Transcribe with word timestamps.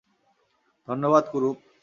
ধন্যবাদ, 0.87 1.23
কুরুপ। 1.31 1.57